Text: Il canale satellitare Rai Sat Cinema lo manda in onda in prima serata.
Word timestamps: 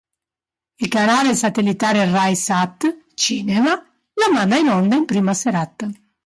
Il 0.77 0.87
canale 0.87 1.35
satellitare 1.35 2.09
Rai 2.09 2.35
Sat 2.35 3.03
Cinema 3.13 3.75
lo 3.75 4.33
manda 4.33 4.55
in 4.57 4.67
onda 4.67 4.95
in 4.95 5.05
prima 5.05 5.35
serata. 5.35 5.87